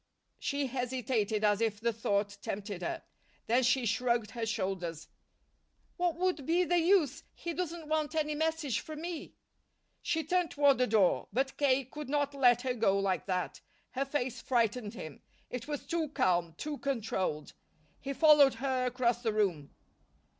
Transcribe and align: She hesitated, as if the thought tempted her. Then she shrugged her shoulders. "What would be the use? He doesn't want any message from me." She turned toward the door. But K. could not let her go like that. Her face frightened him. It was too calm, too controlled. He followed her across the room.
She 0.39 0.65
hesitated, 0.65 1.43
as 1.43 1.61
if 1.61 1.79
the 1.79 1.93
thought 1.93 2.39
tempted 2.41 2.81
her. 2.81 3.03
Then 3.45 3.61
she 3.61 3.85
shrugged 3.85 4.31
her 4.31 4.47
shoulders. 4.47 5.07
"What 5.95 6.15
would 6.15 6.43
be 6.47 6.63
the 6.63 6.79
use? 6.79 7.21
He 7.35 7.53
doesn't 7.53 7.87
want 7.87 8.15
any 8.15 8.33
message 8.33 8.79
from 8.79 9.01
me." 9.01 9.35
She 10.01 10.23
turned 10.23 10.49
toward 10.49 10.79
the 10.79 10.87
door. 10.87 11.27
But 11.31 11.55
K. 11.55 11.83
could 11.85 12.09
not 12.09 12.33
let 12.33 12.63
her 12.63 12.73
go 12.73 12.97
like 12.97 13.27
that. 13.27 13.61
Her 13.91 14.05
face 14.05 14.41
frightened 14.41 14.95
him. 14.95 15.21
It 15.51 15.67
was 15.67 15.85
too 15.85 16.09
calm, 16.09 16.55
too 16.57 16.79
controlled. 16.79 17.53
He 17.99 18.11
followed 18.13 18.55
her 18.55 18.87
across 18.87 19.21
the 19.21 19.33
room. 19.33 19.69